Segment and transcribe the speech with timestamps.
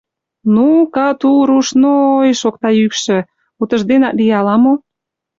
[0.53, 3.17] —Ну, кату-руш-но-о-й,— шокта йӱкшӧ,—
[3.61, 4.73] утыжденат лие ала-мо?